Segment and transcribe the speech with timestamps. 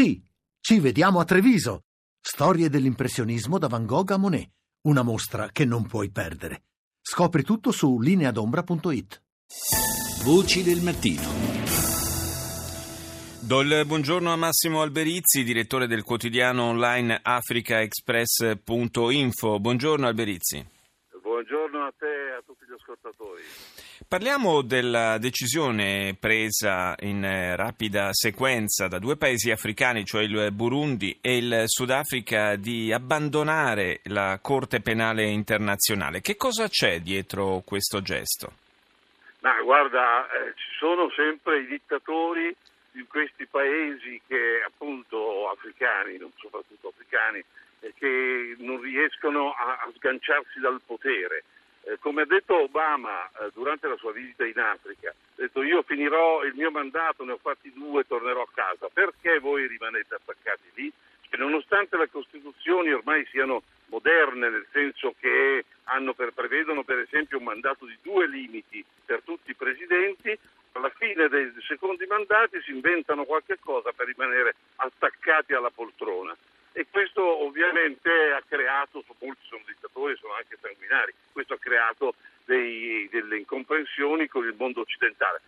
[0.00, 0.18] Sì,
[0.62, 1.82] ci vediamo a Treviso.
[2.18, 4.48] Storie dell'impressionismo da Van Gogh a Monet.
[4.86, 6.62] Una mostra che non puoi perdere.
[7.02, 9.22] Scopri tutto su lineadombra.it.
[10.24, 11.28] Voci del mattino.
[13.40, 19.60] Do il buongiorno a Massimo Alberizzi, direttore del quotidiano online africaexpress.info.
[19.60, 20.66] Buongiorno Alberizzi.
[21.40, 23.40] Buongiorno a te e a tutti gli ascoltatori.
[24.06, 31.16] Parliamo della decisione presa in eh, rapida sequenza da due paesi africani, cioè il Burundi
[31.22, 36.20] e il Sudafrica, di abbandonare la Corte Penale Internazionale.
[36.20, 38.52] Che cosa c'è dietro questo gesto?
[39.40, 42.54] Ma guarda, eh, ci sono sempre i dittatori
[42.92, 47.42] di questi paesi che appunto africani, non soprattutto africani,
[47.94, 51.44] che non riescono a, a sganciarsi dal potere
[51.82, 55.82] eh, come ha detto Obama eh, durante la sua visita in Africa, ha detto io
[55.82, 58.88] finirò il mio mandato, ne ho fatti due, tornerò a casa.
[58.92, 60.92] Perché voi rimanete attaccati lì?
[61.28, 65.64] Che nonostante le Costituzioni ormai siano moderne, nel senso che
[66.14, 70.36] per, prevedono per esempio un mandato di due limiti per tutti i presidenti,
[70.72, 76.36] alla fine dei secondi mandati si inventano qualche cosa per rimanere attaccati alla poltrona
[76.72, 83.08] e questo ovviamente ha creato, molti sono dittatori, sono anche sanguinari, questo ha creato dei,
[83.10, 85.40] delle incomprensioni con il mondo occidentale.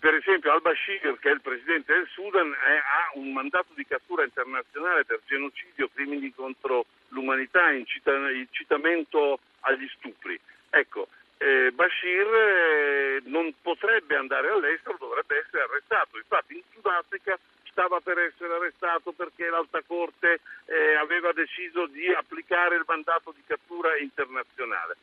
[0.00, 4.24] Per esempio al-Bashir, che è il presidente del Sudan, è, ha un mandato di cattura
[4.24, 10.38] internazionale per genocidio, crimini contro l'umanità, incita, incitamento agli stupri.
[10.70, 16.18] Ecco, eh, Bashir eh, non potrebbe andare all'estero, dovrebbe essere arrestato.
[16.18, 17.38] Infatti in Sudafrica
[17.78, 23.42] stava per essere arrestato perché l'Alta Corte eh, aveva deciso di applicare il mandato di
[23.46, 24.96] cattura internazionale.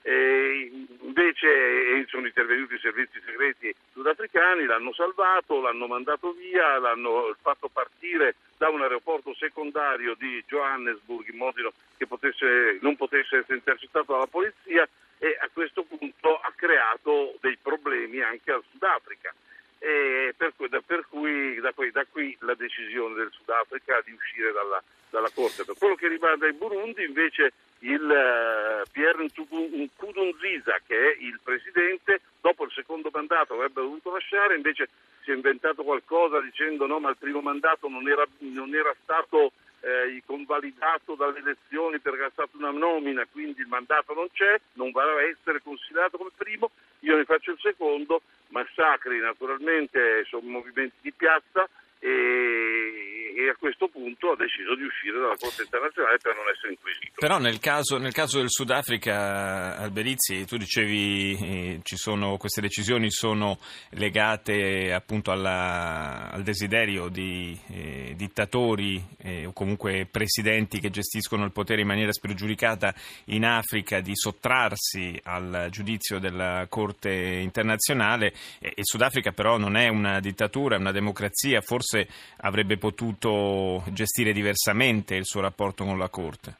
[0.00, 0.70] E
[1.02, 7.68] invece eh, sono intervenuti i servizi segreti sudafricani, l'hanno salvato, l'hanno mandato via, l'hanno fatto
[7.68, 14.12] partire da un aeroporto secondario di Johannesburg in modo che potesse, non potesse essere intercettato
[14.12, 14.88] dalla polizia
[15.18, 19.34] e a questo punto ha creato dei problemi anche al Sudafrica
[20.36, 24.82] per da, per cui da, qui, da, qui, la decisione del Sudafrica di uscire dalla,
[25.10, 25.64] dalla Corte.
[25.64, 32.20] Per quello che riguarda il Burundi invece il uh, Pierre Nkurunziza che è il presidente
[32.40, 34.88] dopo il secondo mandato avrebbe dovuto lasciare invece
[35.24, 39.50] si è inventato qualcosa dicendo no ma il primo mandato non era, non era stato
[39.82, 44.92] eh, convalidato dalle elezioni perché è stata una nomina, quindi il mandato non c'è, non
[44.92, 46.70] va a essere considerato come primo,
[47.02, 51.68] io ne faccio il secondo, massacri naturalmente sono movimenti di piazza
[52.02, 56.72] e, e, a questo punto ha deciso di uscire dalla Corte internazionale per non essere
[56.72, 57.12] inquisito.
[57.14, 61.80] Però nel caso, nel caso del Sudafrica, Alberizzi, tu dicevi eh,
[62.38, 63.58] queste decisioni sono
[63.90, 71.52] legate appunto alla, al desiderio di eh, dittatori eh, o comunque presidenti che gestiscono il
[71.52, 72.92] potere in maniera spregiudicata
[73.26, 78.32] in Africa di sottrarsi al giudizio della Corte internazionale.
[78.58, 82.08] il Sudafrica però non è una dittatura, è una democrazia, forse forse
[82.38, 86.56] avrebbe potuto gestire diversamente il suo rapporto con la Corte.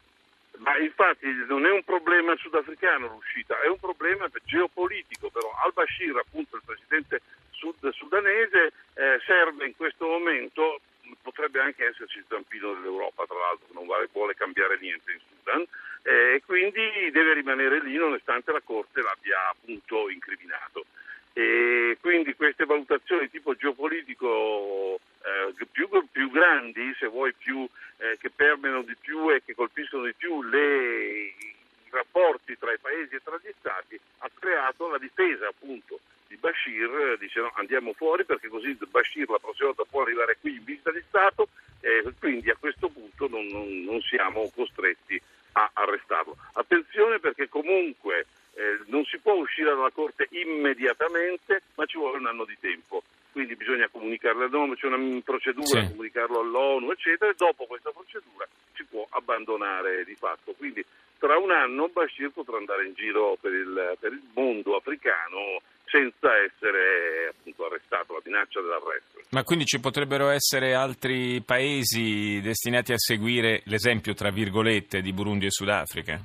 [0.59, 5.51] Ma infatti non è un problema sudafricano l'uscita, è un problema geopolitico però.
[5.65, 10.81] Al-Bashir, appunto il presidente sud- sudanese, eh, serve in questo momento,
[11.23, 15.67] potrebbe anche esserci il zampino dell'Europa tra l'altro, non vuole cambiare niente in Sudan,
[16.05, 20.85] e eh, quindi deve rimanere lì nonostante la Corte l'abbia appunto incriminato.
[21.33, 27.67] E quindi queste valutazioni di tipo geopolitico eh, più, più, grandi, se vuoi, più,
[27.99, 31.55] eh, che permeano di più e che colpiscono di più le, i
[31.91, 37.19] rapporti tra i paesi e tra gli stati, ha creato la difesa appunto di Bashir,
[37.19, 40.91] dice no, andiamo fuori perché così Bashir la prossima volta può arrivare qui in visita
[40.91, 41.49] di Stato
[41.81, 45.21] e quindi a questo punto non, non, non siamo costretti
[45.53, 46.37] a arrestarlo.
[46.55, 52.27] Attenzione perché comunque eh, non si può uscire dalla Corte immediatamente, ma ci vuole un
[52.27, 53.03] anno di tempo.
[53.33, 55.89] Quindi bisogna comunicarlo all'ONU, c'è una procedura, sì.
[55.89, 60.53] comunicarlo all'ONU, eccetera, e dopo questa procedura si può abbandonare di fatto.
[60.53, 60.85] Quindi
[61.19, 65.63] tra un anno Bashir potrà andare in giro per il, per il mondo africano
[65.93, 69.21] senza essere appunto arrestato, la minaccia dell'arresto.
[69.31, 75.47] Ma quindi ci potrebbero essere altri paesi destinati a seguire l'esempio, tra virgolette, di Burundi
[75.47, 76.19] e Sudafrica?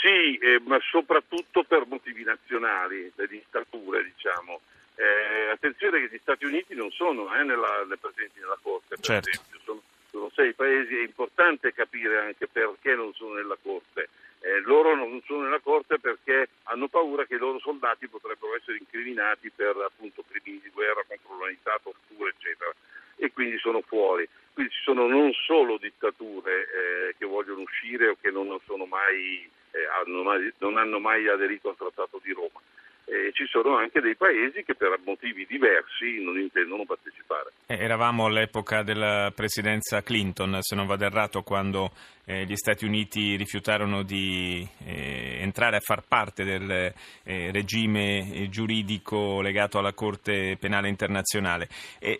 [0.00, 4.60] Sì, eh, ma soprattutto per motivi nazionali, le dittature, diciamo.
[4.94, 9.28] Eh, attenzione che gli Stati Uniti non sono eh, nella, presenti nella Corte, per certo.
[9.28, 14.08] esempio, sono, sono, sei paesi, è importante capire anche perché non sono nella Corte.
[14.40, 18.78] Eh, loro non sono nella Corte perché hanno paura che i loro soldati potrebbero essere
[18.78, 22.72] incriminati per appunto crimini di guerra contro l'umanità, torture, eccetera,
[23.16, 24.28] e quindi sono fuori.
[24.52, 28.48] quindi ci sono non solo dittature eh, che vogliono uscire o che non,
[28.88, 32.60] mai, eh, hanno mai, non hanno mai aderito al Trattato di Roma,
[33.06, 37.52] eh, ci sono anche dei paesi che per motivi diversi non intendono partecipare.
[37.66, 41.92] Eh, eravamo all'epoca della presidenza Clinton, se non vado errato, quando
[42.24, 46.92] eh, gli Stati Uniti rifiutarono di eh, entrare a far parte del
[47.22, 51.68] eh, regime giuridico legato alla Corte Penale Internazionale.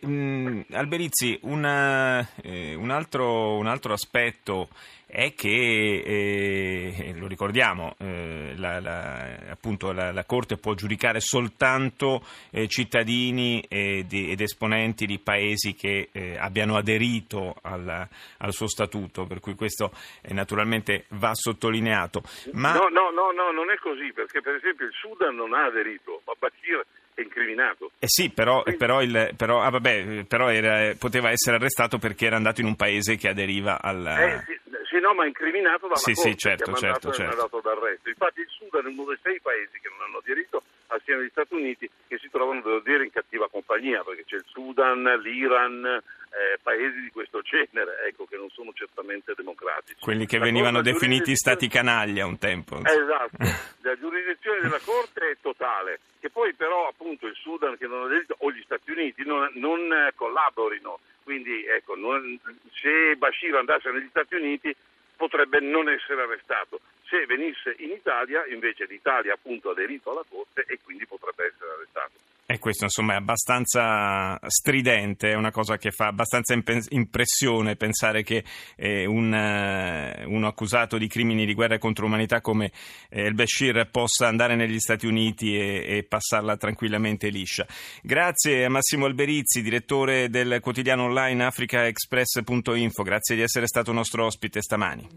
[0.00, 4.68] Mh, Alberizzi, una, eh, un, altro, un altro aspetto
[5.08, 12.24] è che, eh, lo ricordiamo, eh, la, la, appunto la, la, Corte può giudicare soltanto
[12.50, 18.06] eh, cittadini ed, ed, esponenti di paesi che eh, abbiano aderito al,
[18.38, 19.90] al, suo statuto, per cui questo
[20.22, 22.22] eh, naturalmente va sottolineato.
[22.52, 22.74] Ma...
[22.74, 26.22] No, no, no, no, non è così, perché per esempio il Sudan non ha aderito,
[26.24, 26.84] ma Bashir
[27.16, 27.90] è incriminato.
[27.98, 32.36] Eh sì, però, però, il, però, ah, vabbè, però era, poteva essere arrestato perché era
[32.36, 34.06] andato in un paese che aderiva al...
[34.06, 37.60] Eh, sì, sì, no, ma incriminato dalla sì, Corte sì, certo, che certo, certo.
[37.62, 38.08] d'arresto.
[38.10, 40.62] Infatti il Sudan è uno dei sei paesi che non hanno aderito
[40.96, 44.44] assieme agli Stati Uniti che si trovano, devo dire, in cattiva compagnia, perché c'è il
[44.46, 50.00] Sudan, l'Iran, eh, paesi di questo genere, ecco, che non sono certamente democratici.
[50.00, 52.80] Quelli che La venivano definiti stati canaglia un tempo.
[52.84, 53.36] Esatto,
[53.82, 58.04] la giurisdizione della Corte è totale, che poi però appunto il Sudan che non ha
[58.06, 62.38] aderito o gli Stati Uniti non, non collaborino, quindi ecco, non,
[62.72, 64.74] se Bashir andasse negli Stati Uniti
[65.16, 66.80] potrebbe non essere arrestato.
[67.08, 71.70] Se venisse in Italia, invece l'Italia appunto ha aderito alla Corte e quindi potrebbe essere
[71.70, 72.26] arrestato.
[72.48, 76.54] E questo insomma è abbastanza stridente, è una cosa che fa abbastanza
[76.90, 78.44] impressione pensare che
[78.76, 82.70] eh, un, uh, uno accusato di crimini di guerra contro l'umanità come
[83.10, 87.66] eh, el Bashir possa andare negli Stati Uniti e, e, passarla tranquillamente liscia.
[88.00, 94.62] Grazie a Massimo Alberizzi, direttore del quotidiano online africaexpress.info, grazie di essere stato nostro ospite
[94.62, 95.08] stamani.